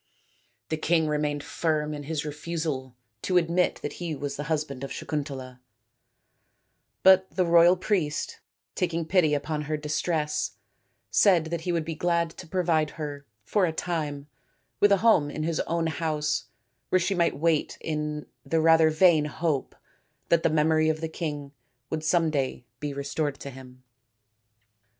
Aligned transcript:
The 0.69 0.77
king 0.77 1.05
remained 1.07 1.43
firm 1.43 1.93
in 1.93 2.01
his 2.09 2.25
refusal 2.25 2.95
to 3.21 3.37
admit 3.37 3.75
that 3.83 3.93
he 4.01 4.15
was 4.15 4.35
the 4.35 4.45
husband 4.45 4.83
of 4.83 4.89
Sakuntala, 4.91 5.59
but 7.03 7.29
the 7.29 7.45
royal 7.45 7.77
priest, 7.77 8.39
taking 8.73 9.05
pity 9.05 9.35
upon 9.35 9.65
her 9.69 9.77
distress, 9.77 10.53
said 11.11 11.45
that 11.51 11.61
he 11.61 11.71
would 11.71 11.85
be 11.85 11.93
glad 11.93 12.31
to 12.31 12.47
provide 12.47 12.89
her, 12.97 13.27
for 13.43 13.67
a 13.67 13.71
time, 13.71 14.25
with 14.79 14.91
a 14.91 14.97
home 15.05 15.29
in 15.29 15.43
his 15.43 15.59
own 15.67 15.85
house 15.85 16.45
where 16.89 16.97
she 16.97 17.13
might 17.13 17.37
wait 17.37 17.77
in 17.79 18.25
the 18.43 18.59
rather 18.59 18.89
vain 18.89 19.25
hope 19.25 19.75
that 20.29 20.41
the 20.41 20.49
memory 20.49 20.89
of 20.89 20.99
the 20.99 21.09
king 21.09 21.51
would 21.91 22.03
some 22.03 22.31
day 22.31 22.65
be 22.79 22.91
restored 22.91 23.39
to 23.39 23.51
him. 23.51 23.83